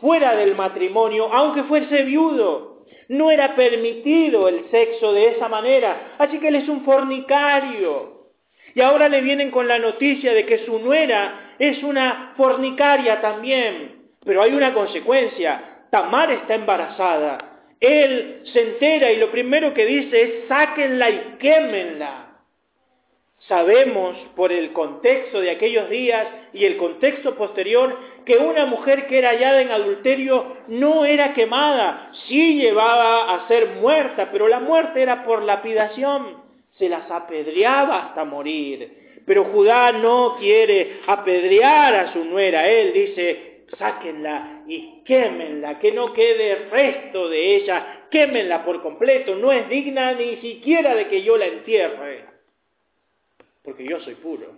[0.00, 2.77] fuera del matrimonio, aunque fuese viudo.
[3.08, 8.18] No era permitido el sexo de esa manera, así que él es un fornicario.
[8.74, 14.10] Y ahora le vienen con la noticia de que su nuera es una fornicaria también.
[14.24, 15.86] Pero hay una consecuencia.
[15.90, 17.38] Tamar está embarazada.
[17.80, 22.27] Él se entera y lo primero que dice es sáquenla y quémenla.
[23.46, 27.96] Sabemos por el contexto de aquellos días y el contexto posterior
[28.26, 33.76] que una mujer que era hallada en adulterio no era quemada, sí llevaba a ser
[33.80, 36.42] muerta, pero la muerte era por lapidación,
[36.78, 39.22] se las apedreaba hasta morir.
[39.24, 46.12] Pero Judá no quiere apedrear a su nuera, él dice, sáquenla y quémenla, que no
[46.12, 51.36] quede resto de ella, quémenla por completo, no es digna ni siquiera de que yo
[51.36, 52.37] la entierre,
[53.68, 54.56] porque yo soy puro,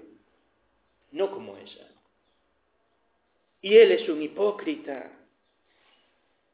[1.11, 1.89] no como ella.
[3.61, 5.11] Y él es un hipócrita.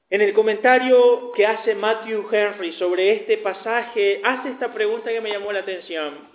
[0.09, 5.33] En el comentario que hace Matthew Henry sobre este pasaje, hace esta pregunta que me
[5.33, 6.31] llamó la atención.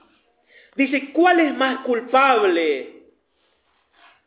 [0.75, 3.07] Dice, ¿cuál es más culpable?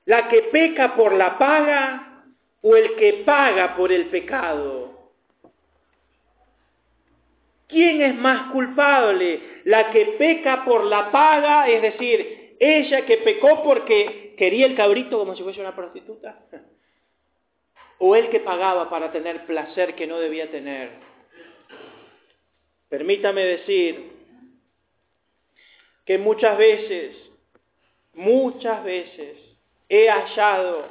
[0.07, 2.25] ¿La que peca por la paga
[2.61, 4.94] o el que paga por el pecado?
[7.75, 9.41] ¿Quién es más culpable?
[9.65, 15.19] ¿La que peca por la paga, es decir, ella que pecó porque quería el cabrito
[15.19, 16.39] como si fuese una prostituta?
[17.99, 20.91] ¿O el que pagaba para tener placer que no debía tener?
[22.89, 24.13] Permítame decir
[26.05, 27.17] que muchas veces,
[28.13, 29.37] muchas veces
[29.89, 30.91] he hallado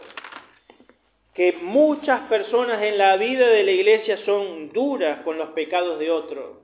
[1.34, 6.12] que muchas personas en la vida de la iglesia son duras con los pecados de
[6.12, 6.63] otros,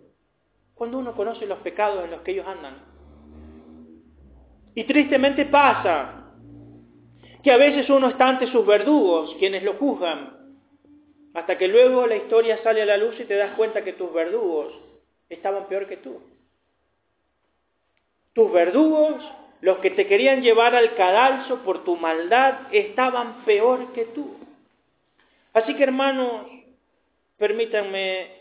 [0.80, 2.78] cuando uno conoce los pecados en los que ellos andan.
[4.76, 6.32] Y tristemente pasa
[7.44, 10.38] que a veces uno está ante sus verdugos, quienes lo juzgan,
[11.34, 14.14] hasta que luego la historia sale a la luz y te das cuenta que tus
[14.14, 14.74] verdugos
[15.28, 16.22] estaban peor que tú.
[18.32, 19.22] Tus verdugos,
[19.60, 24.38] los que te querían llevar al cadalso por tu maldad, estaban peor que tú.
[25.52, 26.46] Así que hermanos,
[27.38, 28.39] permítanme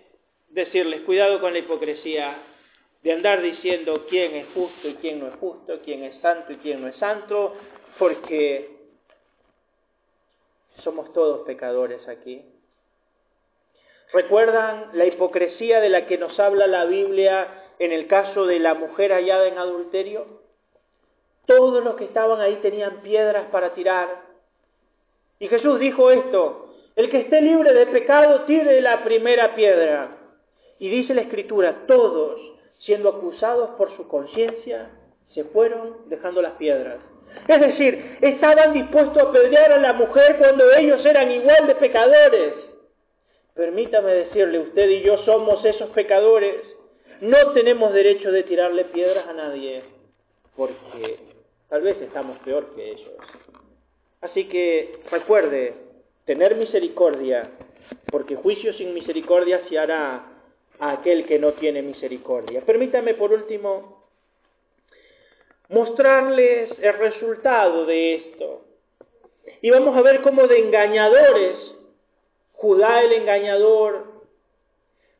[0.50, 2.42] decirles, cuidado con la hipocresía
[3.02, 6.56] de andar diciendo quién es justo y quién no es justo, quién es santo y
[6.56, 7.54] quién no es santo,
[7.98, 8.70] porque
[10.82, 12.44] somos todos pecadores aquí.
[14.12, 18.74] ¿Recuerdan la hipocresía de la que nos habla la Biblia en el caso de la
[18.74, 20.26] mujer hallada en adulterio?
[21.46, 24.22] Todos los que estaban ahí tenían piedras para tirar.
[25.38, 30.17] Y Jesús dijo esto, el que esté libre de pecado tire la primera piedra.
[30.78, 32.40] Y dice la Escritura, todos,
[32.78, 34.90] siendo acusados por su conciencia,
[35.34, 36.98] se fueron dejando las piedras.
[37.46, 42.54] Es decir, estaban dispuestos a apedrear a la mujer cuando ellos eran igual de pecadores.
[43.54, 46.56] Permítame decirle, usted y yo somos esos pecadores.
[47.20, 49.82] No tenemos derecho de tirarle piedras a nadie,
[50.56, 51.18] porque
[51.68, 53.10] tal vez estamos peor que ellos.
[54.20, 55.74] Así que recuerde,
[56.24, 57.50] tener misericordia,
[58.10, 60.38] porque juicio sin misericordia se hará
[60.80, 62.62] a aquel que no tiene misericordia.
[62.62, 63.98] Permítame por último
[65.68, 68.64] mostrarles el resultado de esto.
[69.60, 71.56] Y vamos a ver cómo de engañadores,
[72.52, 74.04] Judá el engañador,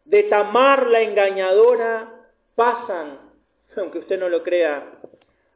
[0.05, 3.19] de Tamar la engañadora, pasan,
[3.77, 4.85] aunque usted no lo crea,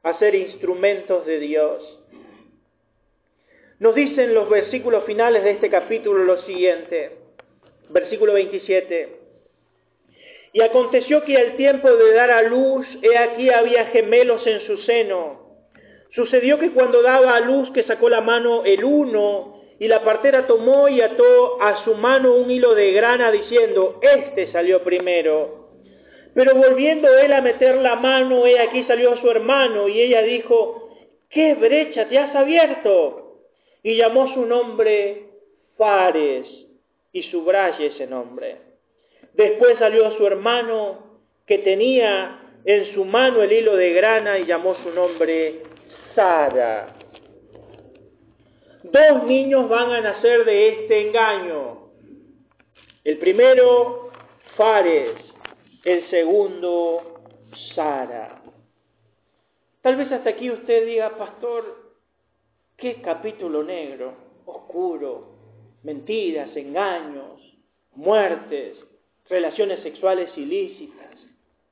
[0.02, 1.98] a ser instrumentos de Dios.
[3.80, 7.18] Nos dicen los versículos finales de este capítulo lo siguiente.
[7.88, 9.21] Versículo 27.
[10.52, 14.76] Y aconteció que al tiempo de dar a luz, he aquí había gemelos en su
[14.78, 15.42] seno.
[16.14, 20.46] Sucedió que cuando daba a luz que sacó la mano el uno, y la partera
[20.46, 25.70] tomó y ató a su mano un hilo de grana diciendo, este salió primero.
[26.34, 30.90] Pero volviendo él a meter la mano, he aquí salió su hermano, y ella dijo,
[31.30, 33.38] ¿qué brecha te has abierto?
[33.82, 35.24] Y llamó su nombre
[35.76, 36.46] Fares,
[37.12, 38.71] y subraye ese nombre.
[39.34, 44.74] Después salió su hermano, que tenía en su mano el hilo de grana, y llamó
[44.82, 45.62] su nombre
[46.14, 46.96] Sara.
[48.84, 51.90] Dos niños van a nacer de este engaño.
[53.04, 54.10] El primero,
[54.56, 55.12] Fares.
[55.84, 57.22] El segundo,
[57.74, 58.42] Sara.
[59.80, 61.96] Tal vez hasta aquí usted diga, pastor,
[62.76, 64.14] qué capítulo negro,
[64.46, 65.32] oscuro,
[65.82, 67.40] mentiras, engaños,
[67.94, 68.76] muertes,
[69.28, 71.16] relaciones sexuales ilícitas,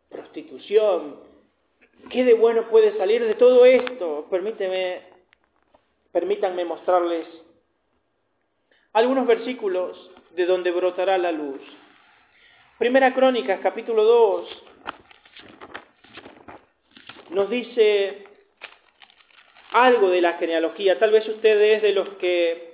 [0.08, 1.30] prostitución,
[2.08, 4.26] ¿Qué de bueno puede salir de todo esto?
[4.30, 5.02] Permíteme,
[6.12, 7.26] permítanme mostrarles
[8.92, 11.60] algunos versículos de donde brotará la luz.
[12.78, 14.62] Primera Crónicas, capítulo 2,
[17.30, 18.24] nos dice
[19.72, 20.98] algo de la genealogía.
[20.98, 22.69] Tal vez usted es de los que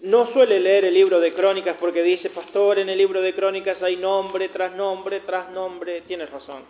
[0.00, 3.82] no suele leer el libro de Crónicas porque dice, pastor, en el libro de Crónicas
[3.82, 6.02] hay nombre tras nombre tras nombre.
[6.02, 6.64] Tienes razón.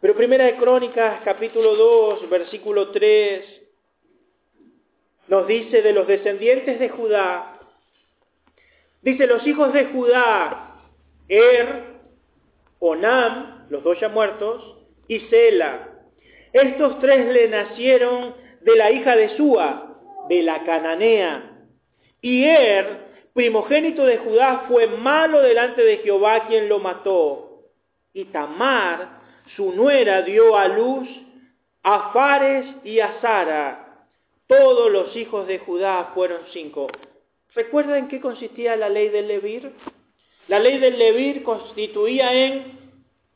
[0.00, 3.62] Pero Primera de Crónicas, capítulo 2, versículo 3,
[5.28, 7.58] nos dice de los descendientes de Judá,
[9.02, 10.74] dice los hijos de Judá,
[11.28, 11.96] Er,
[12.78, 14.76] Onam, los dos ya muertos,
[15.08, 15.88] y Sela.
[16.52, 19.96] Estos tres le nacieron de la hija de Súa,
[20.28, 21.55] de la cananea.
[22.26, 27.70] Y Er, primogénito de Judá, fue malo delante de Jehová quien lo mató.
[28.12, 29.20] Y Tamar,
[29.54, 31.08] su nuera dio a luz
[31.84, 34.08] a Fares y a Sara.
[34.48, 36.88] Todos los hijos de Judá fueron cinco.
[37.54, 39.70] ¿Recuerdan en qué consistía la ley del Levir?
[40.48, 42.92] La ley del Levir constituía en,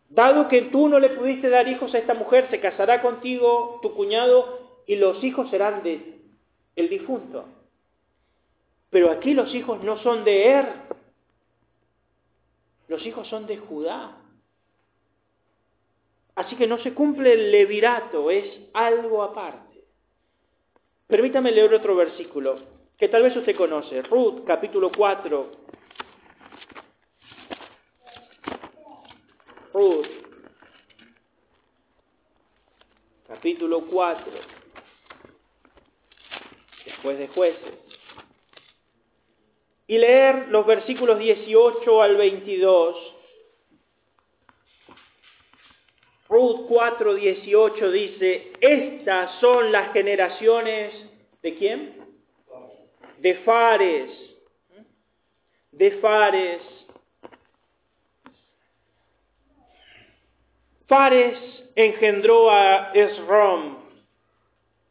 [0.09, 3.95] dado que tú no le pudiste dar hijos a esta mujer, se casará contigo tu
[3.95, 6.19] cuñado y los hijos serán de
[6.75, 7.60] el difunto.
[8.91, 10.67] Pero aquí los hijos no son de Er,
[12.89, 14.17] los hijos son de Judá.
[16.35, 19.85] Así que no se cumple el levirato, es algo aparte.
[21.07, 22.59] Permítame leer otro versículo
[22.97, 24.03] que tal vez usted conoce.
[24.03, 25.51] Ruth, capítulo 4.
[29.73, 30.07] Ruth,
[33.27, 34.33] capítulo 4.
[36.85, 37.90] Después de jueces.
[39.91, 42.97] Y leer los versículos 18 al 22
[46.29, 50.95] Ruth 4:18 dice, estas son las generaciones
[51.43, 51.97] de quién?
[53.19, 54.11] De Fares.
[55.73, 56.63] De Fares.
[60.87, 63.77] Fares engendró a Esrom.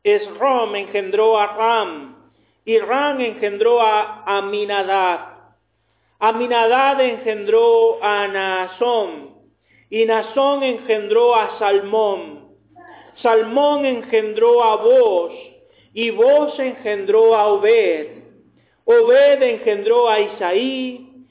[0.03, 2.18] Esrom engendró a Ram.
[2.77, 5.55] Ram engendró a Aminadab.
[6.19, 9.29] Aminadab engendró a Naasón.
[9.89, 12.49] Y Nazón engendró a Salmón.
[13.23, 15.34] Salmón engendró a Boz.
[15.93, 18.23] Y Boz engendró a Obed.
[18.86, 21.25] Obed engendró a Isaí.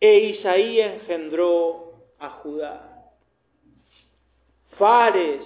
[0.00, 2.94] E Isaí engendró a Judá.
[4.78, 5.42] Fares,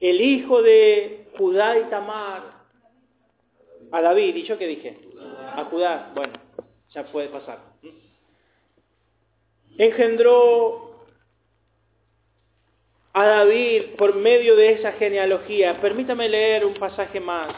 [0.00, 2.51] el hijo de Judá y Tamar,
[3.92, 4.98] a David, ¿y yo qué dije?
[5.54, 5.64] A
[6.14, 6.32] bueno,
[6.90, 7.72] ya puede pasar
[9.78, 11.06] engendró
[13.12, 15.80] a David por medio de esa genealogía.
[15.80, 17.54] Permítame leer un pasaje más.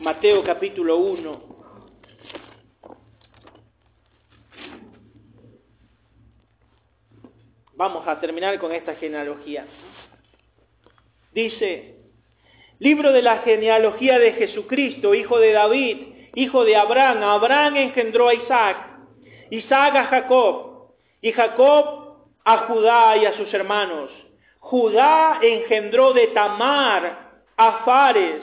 [0.00, 1.58] Mateo capítulo 1.
[7.74, 9.66] Vamos a terminar con esta genealogía.
[11.32, 11.97] Dice,
[12.78, 15.98] libro de la genealogía de Jesucristo, hijo de David,
[16.34, 17.22] hijo de Abraham.
[17.22, 18.76] Abraham engendró a Isaac,
[19.50, 24.10] Isaac a Jacob, y Jacob a Judá y a sus hermanos.
[24.60, 28.42] Judá engendró de Tamar a Fares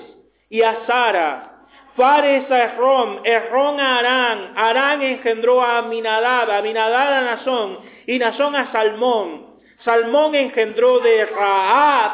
[0.50, 1.52] y a Sara.
[1.96, 8.56] Fares a Errón, Errón a Arán, Arán engendró a Aminadab, Aminadab a Nazón, y Nazón
[8.56, 9.56] a Salmón.
[9.86, 12.12] Salmón engendró de Raab,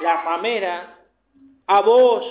[0.00, 0.95] la ramera,
[1.66, 2.24] a Vos.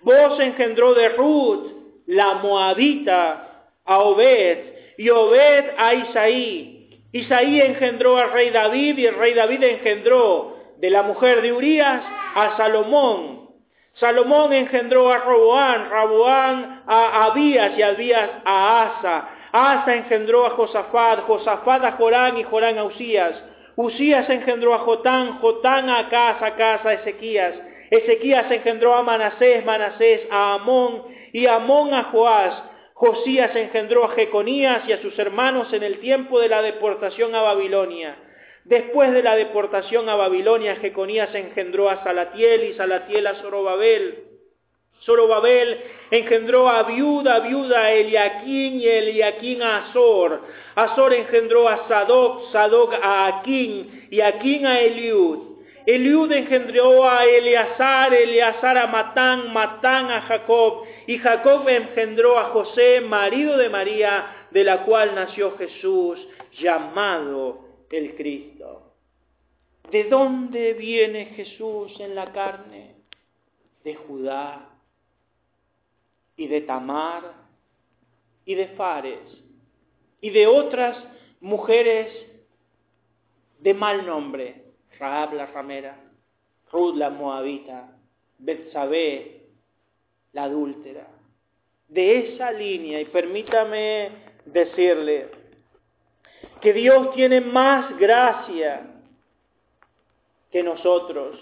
[0.00, 1.72] Vos engendró de Ruth,
[2.06, 4.58] la moabita, a Obed,
[4.96, 6.90] y Obed a Isaí.
[7.12, 12.02] Isaí engendró al rey David, y el rey David engendró de la mujer de Urías
[12.34, 13.48] a Salomón.
[13.94, 19.28] Salomón engendró a Roboán, Roboán a Abías y Abías a Asa.
[19.50, 23.34] Asa engendró a Josafat, Josafat a Jorán y Jorán a Usías.
[23.74, 27.54] Usías engendró a Jotán, Jotán a Acaz, Acaz a Ezequías.
[27.90, 32.62] Ezequías engendró a Manasés, Manasés a Amón y Amón a Joás.
[32.94, 37.42] Josías engendró a Jeconías y a sus hermanos en el tiempo de la deportación a
[37.42, 38.16] Babilonia.
[38.64, 44.24] Después de la deportación a Babilonia, Jeconías engendró a Salatiel y Salatiel a Zorobabel.
[45.04, 45.78] Zorobabel
[46.10, 50.42] engendró a viuda, viuda a Eliaquín y Eliaquín a Azor.
[50.74, 55.47] Azor engendró a Sadoc, Sadoc a Aquín y Aquín a Eliud.
[55.88, 63.00] Eliud engendró a Eleazar, Eleazar a Matán, Matán a Jacob, y Jacob engendró a José,
[63.00, 66.18] marido de María, de la cual nació Jesús,
[66.60, 68.92] llamado el Cristo.
[69.90, 72.96] ¿De dónde viene Jesús en la carne?
[73.82, 74.68] De Judá
[76.36, 77.32] y de Tamar
[78.44, 79.20] y de Fares
[80.20, 81.02] y de otras
[81.40, 82.12] mujeres
[83.60, 84.67] de mal nombre,
[84.98, 85.96] Raab la ramera,
[86.72, 87.88] Ruth la moabita,
[88.38, 89.42] Betsabé
[90.32, 91.06] la adúltera.
[91.88, 94.10] De esa línea, y permítame
[94.44, 95.30] decirle,
[96.60, 98.86] que Dios tiene más gracia
[100.50, 101.38] que nosotros.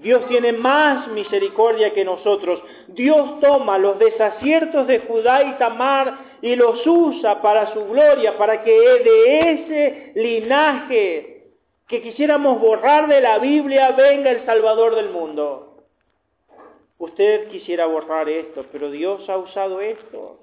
[0.00, 2.62] Dios tiene más misericordia que nosotros.
[2.88, 8.62] Dios toma los desaciertos de Judá y Tamar y los usa para su gloria, para
[8.62, 11.35] que de ese linaje
[11.88, 15.84] que quisiéramos borrar de la Biblia venga el Salvador del mundo.
[16.98, 20.40] Usted quisiera borrar esto, pero Dios ha usado esto.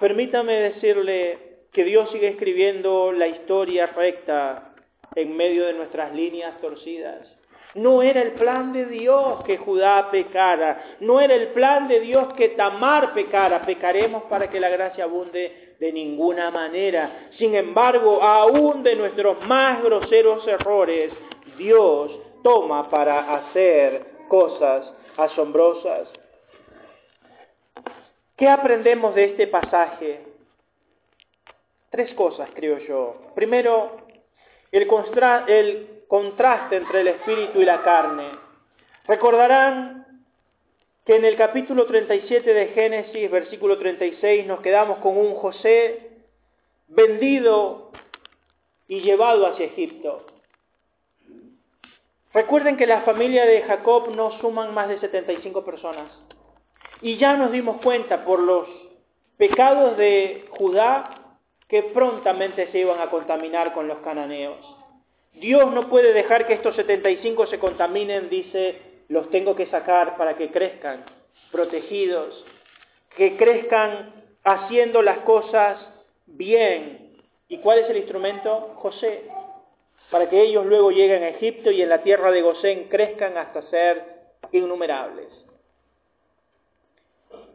[0.00, 4.74] Permítame decirle, que Dios sigue escribiendo la historia recta
[5.14, 7.28] en medio de nuestras líneas torcidas.
[7.74, 12.34] No era el plan de Dios que Judá pecara, no era el plan de Dios
[12.34, 17.30] que Tamar pecara, pecaremos para que la gracia abunde de ninguna manera.
[17.38, 21.12] Sin embargo, aún de nuestros más groseros errores,
[21.56, 26.08] Dios toma para hacer cosas asombrosas.
[28.36, 30.24] ¿Qué aprendemos de este pasaje?
[31.90, 33.16] Tres cosas, creo yo.
[33.34, 33.96] Primero,
[34.72, 34.88] el,
[35.48, 38.30] el contraste entre el espíritu y la carne.
[39.06, 40.24] Recordarán
[41.06, 46.24] que en el capítulo 37 de Génesis, versículo 36, nos quedamos con un José
[46.88, 47.92] vendido
[48.88, 50.26] y llevado hacia Egipto.
[52.34, 56.10] Recuerden que la familia de Jacob no suman más de 75 personas.
[57.02, 58.66] Y ya nos dimos cuenta por los
[59.36, 61.38] pecados de Judá
[61.68, 64.79] que prontamente se iban a contaminar con los cananeos.
[65.32, 70.36] Dios no puede dejar que estos 75 se contaminen, dice, los tengo que sacar para
[70.36, 71.04] que crezcan
[71.50, 72.44] protegidos,
[73.16, 74.12] que crezcan
[74.44, 75.78] haciendo las cosas
[76.26, 77.16] bien.
[77.48, 78.74] ¿Y cuál es el instrumento?
[78.76, 79.24] José,
[80.10, 83.62] para que ellos luego lleguen a Egipto y en la tierra de Gosén crezcan hasta
[83.62, 84.04] ser
[84.52, 85.28] innumerables.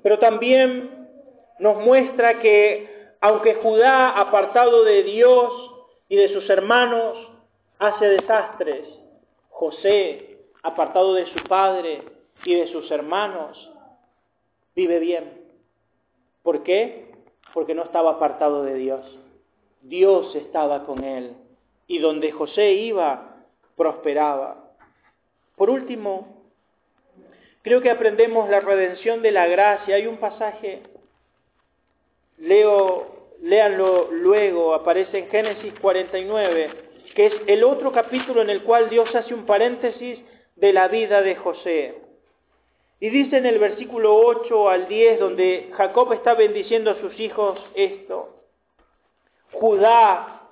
[0.02, 1.08] Pero también
[1.60, 5.52] nos muestra que aunque Judá, apartado de Dios
[6.08, 7.35] y de sus hermanos,
[7.80, 8.88] hace desastres,
[9.50, 12.04] José, apartado de su padre
[12.44, 13.72] y de sus hermanos,
[14.76, 15.42] vive bien.
[16.44, 17.12] ¿Por qué?
[17.54, 19.04] Porque no estaba apartado de Dios.
[19.82, 21.34] Dios estaba con él.
[21.88, 23.38] Y donde José iba,
[23.76, 24.72] prosperaba.
[25.56, 26.44] Por último,
[27.62, 29.96] creo que aprendemos la redención de la gracia.
[29.96, 30.84] Hay un pasaje,
[32.38, 36.85] leo léanlo luego, aparece en Génesis 49,
[37.16, 40.20] que es el otro capítulo en el cual Dios hace un paréntesis
[40.56, 42.02] de la vida de José.
[43.00, 47.60] Y dice en el versículo 8 al 10, donde Jacob está bendiciendo a sus hijos
[47.74, 48.36] esto,
[49.54, 50.52] Judá,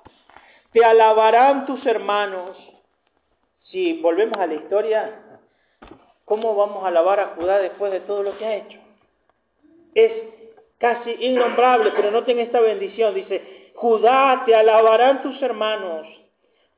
[0.72, 2.56] te alabarán tus hermanos.
[3.64, 5.20] Si volvemos a la historia,
[6.24, 8.78] ¿cómo vamos a alabar a Judá después de todo lo que ha hecho?
[9.94, 10.12] Es
[10.78, 13.14] casi innombrable, pero noten esta bendición.
[13.14, 16.06] Dice, Judá, te alabarán tus hermanos,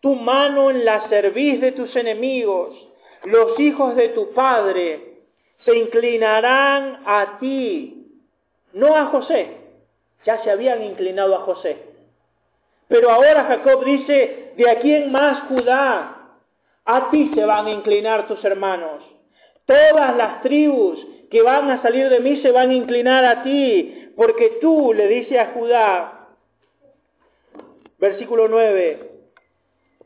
[0.07, 2.77] tu mano en la cerviz de tus enemigos,
[3.25, 5.17] los hijos de tu padre
[5.65, 8.23] se inclinarán a ti,
[8.73, 9.57] no a José,
[10.25, 11.79] ya se habían inclinado a José.
[12.87, 16.37] Pero ahora Jacob dice, de aquí en más Judá,
[16.85, 19.03] a ti se van a inclinar tus hermanos.
[19.65, 24.13] Todas las tribus que van a salir de mí se van a inclinar a ti,
[24.15, 26.29] porque tú, le dice a Judá,
[27.99, 29.16] versículo 9,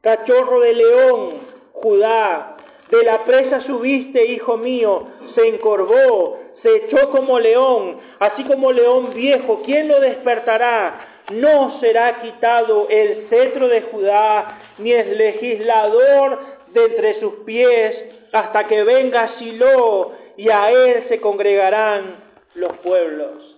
[0.03, 1.41] cachorro de león,
[1.73, 2.57] Judá,
[2.91, 9.15] de la presa subiste, hijo mío, se encorvó, se echó como león, así como león
[9.15, 11.07] viejo, ¿quién lo despertará?
[11.33, 16.41] No será quitado el cetro de Judá, ni el legislador
[16.73, 17.97] de entre sus pies,
[18.33, 22.25] hasta que venga Silo, y a él se congregarán
[22.55, 23.57] los pueblos.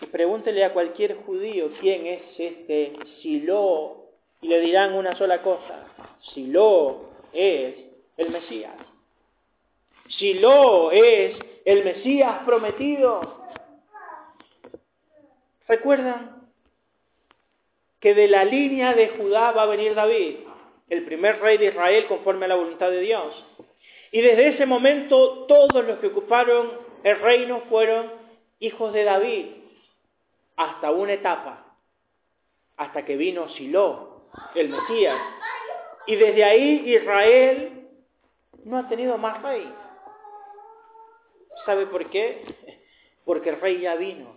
[0.00, 4.03] Y pregúntele a cualquier judío quién es este Silo,
[4.44, 5.86] y le dirán una sola cosa,
[6.34, 7.76] Silo es
[8.18, 8.74] el Mesías.
[10.06, 11.34] Silo es
[11.64, 13.42] el Mesías prometido.
[15.66, 16.42] ¿Recuerdan?
[18.00, 20.36] Que de la línea de Judá va a venir David,
[20.90, 23.46] el primer rey de Israel conforme a la voluntad de Dios.
[24.12, 26.70] Y desde ese momento todos los que ocuparon
[27.02, 28.12] el reino fueron
[28.60, 29.46] hijos de David,
[30.56, 31.78] hasta una etapa,
[32.76, 34.13] hasta que vino Silo,
[34.54, 35.18] el Mesías.
[36.06, 37.88] Y desde ahí Israel
[38.64, 39.72] no ha tenido más rey.
[41.64, 42.44] ¿Sabe por qué?
[43.24, 44.36] Porque el rey ya vino.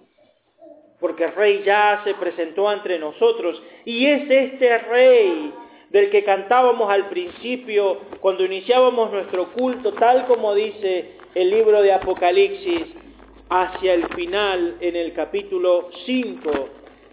[1.00, 3.62] Porque el rey ya se presentó entre nosotros.
[3.86, 5.54] Y es este rey
[5.90, 11.94] del que cantábamos al principio cuando iniciábamos nuestro culto, tal como dice el libro de
[11.94, 12.88] Apocalipsis,
[13.50, 16.70] hacia el final en el capítulo 5,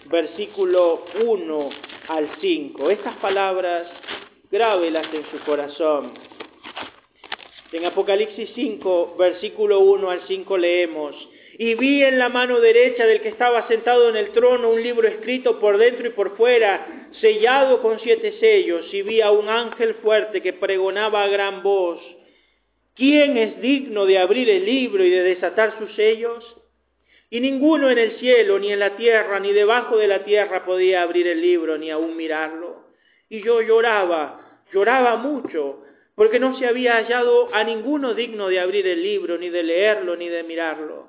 [0.07, 1.69] versículo 1
[2.09, 2.91] al 5.
[2.91, 3.89] Estas palabras
[4.51, 6.13] grábelas en su corazón.
[7.73, 11.17] En Apocalipsis 5, versículo 1 al 5 leemos,
[11.59, 15.07] y vi en la mano derecha del que estaba sentado en el trono un libro
[15.09, 19.95] escrito por dentro y por fuera, sellado con siete sellos, y vi a un ángel
[19.97, 22.01] fuerte que pregonaba a gran voz,
[22.95, 26.45] ¿quién es digno de abrir el libro y de desatar sus sellos?
[27.35, 31.03] Y ninguno en el cielo, ni en la tierra, ni debajo de la tierra podía
[31.03, 32.85] abrir el libro, ni aún mirarlo.
[33.29, 35.83] Y yo lloraba, lloraba mucho,
[36.15, 40.15] porque no se había hallado a ninguno digno de abrir el libro, ni de leerlo,
[40.15, 41.09] ni de mirarlo.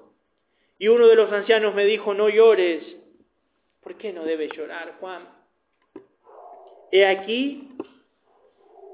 [0.80, 2.84] Y uno de los ancianos me dijo, no llores.
[3.84, 5.30] ¿Por qué no debes llorar, Juan?
[6.92, 7.70] He aquí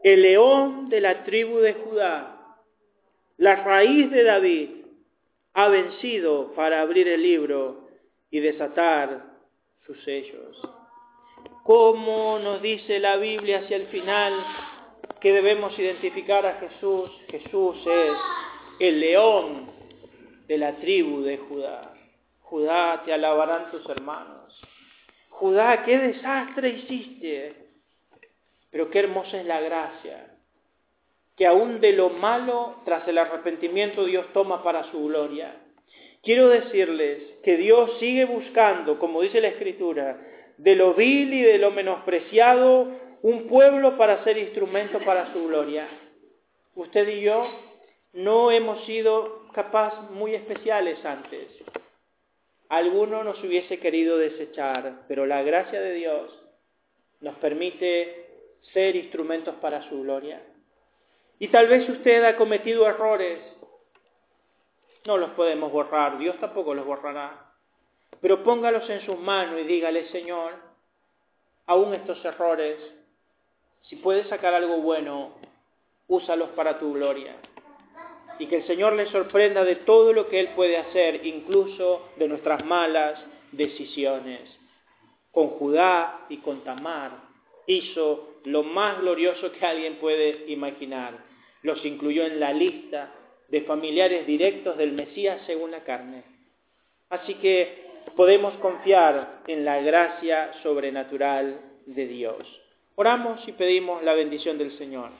[0.03, 2.57] el león de la tribu de Judá,
[3.38, 4.80] la raíz de David,
[5.54, 7.88] ha vencido para abrir el libro
[8.30, 9.26] y desatar
[9.86, 10.62] sus sellos.
[11.64, 14.34] ¿Cómo nos dice la Biblia hacia el final
[15.20, 17.12] que debemos identificar a Jesús?
[17.30, 18.18] Jesús es
[18.80, 19.72] el león
[20.47, 21.93] de la tribu de Judá.
[22.41, 24.60] Judá, te alabarán tus hermanos.
[25.30, 27.56] Judá, qué desastre hiciste.
[28.72, 30.30] Pero qué hermosa es la gracia.
[31.36, 35.55] Que aún de lo malo, tras el arrepentimiento, Dios toma para su gloria.
[36.23, 40.19] Quiero decirles que Dios sigue buscando, como dice la Escritura,
[40.57, 42.88] de lo vil y de lo menospreciado,
[43.23, 45.88] un pueblo para ser instrumento para su gloria.
[46.75, 47.47] Usted y yo
[48.13, 51.47] no hemos sido capaz muy especiales antes.
[52.69, 56.32] Alguno nos hubiese querido desechar, pero la gracia de Dios
[57.19, 58.27] nos permite
[58.73, 60.41] ser instrumentos para su gloria.
[61.42, 63.39] Y tal vez usted ha cometido errores,
[65.08, 67.52] no los podemos borrar, Dios tampoco los borrará.
[68.22, 70.54] Pero póngalos en sus manos y dígale, Señor,
[71.66, 72.78] aún estos errores,
[73.89, 75.32] si puedes sacar algo bueno,
[76.08, 77.36] úsalos para tu gloria
[78.38, 82.28] y que el Señor le sorprenda de todo lo que Él puede hacer, incluso de
[82.28, 83.20] nuestras malas
[83.52, 84.42] decisiones.
[85.32, 87.14] Con Judá y con Tamar
[87.66, 91.30] hizo lo más glorioso que alguien puede imaginar.
[91.62, 93.12] Los incluyó en la lista
[93.49, 96.24] de familiares directos del Mesías según la carne.
[97.09, 97.86] Así que
[98.16, 102.62] podemos confiar en la gracia sobrenatural de Dios.
[102.95, 105.12] Oramos y pedimos la bendición del Señor.